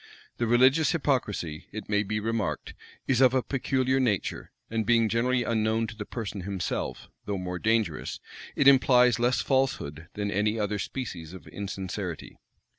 The 0.37 0.47
religious 0.47 0.93
hypocrisy, 0.93 1.67
it 1.71 1.87
may 1.87 2.01
be 2.01 2.19
remarked, 2.19 2.73
is 3.07 3.21
of 3.21 3.35
a 3.35 3.43
peculiar 3.43 3.99
nature; 3.99 4.51
and 4.67 4.83
being 4.83 5.07
generally 5.07 5.43
unknown 5.43 5.85
to 5.85 5.95
the 5.95 6.07
person 6.07 6.41
himself, 6.41 7.07
though 7.25 7.37
more 7.37 7.59
dangerous, 7.59 8.19
it 8.55 8.67
implies 8.67 9.19
less 9.19 9.41
falsehood 9.43 10.07
than 10.15 10.31
any 10.31 10.59
other 10.59 10.79
species 10.79 11.33
of 11.33 11.45
insincerity. 11.45 12.35